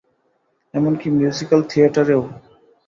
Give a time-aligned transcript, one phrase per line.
[0.73, 2.23] এমনকি মিউজিক্যাল থিয়েটারে ও।